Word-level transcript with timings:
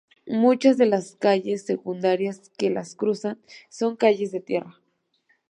Muchas 0.25 0.79
de 0.79 0.87
las 0.87 1.13
calles 1.13 1.63
secundarias 1.63 2.49
que 2.57 2.71
la 2.71 2.81
cruzan 2.97 3.39
son 3.69 3.97
calles 3.97 4.31
de 4.31 4.39
tierra. 4.41 4.81